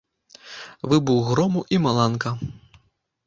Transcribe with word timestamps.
Выбух 0.93 1.21
грому 1.29 1.61
і 1.77 1.79
маланка. 1.85 2.31